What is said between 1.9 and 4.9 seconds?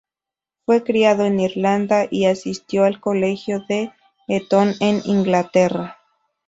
y asistió al colegio de Eton